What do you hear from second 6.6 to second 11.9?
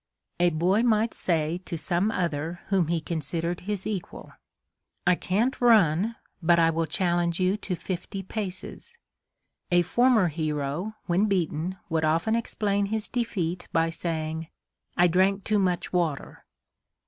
will challenge you to fifty paces." A former hero, when beaten,